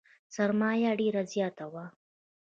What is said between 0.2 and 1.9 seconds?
سرمایه یې ډېره زیاته وه.